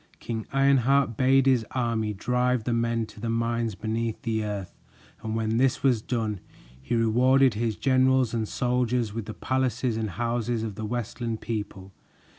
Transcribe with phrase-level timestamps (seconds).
[0.19, 4.81] King Ironheart bade his army drive the men to the mines beneath the earth,
[5.21, 6.39] and when this was done,
[6.81, 11.93] he rewarded his generals and soldiers with the palaces and houses of the Westland people.